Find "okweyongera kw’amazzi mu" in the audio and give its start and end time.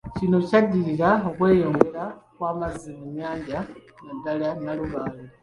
1.29-3.05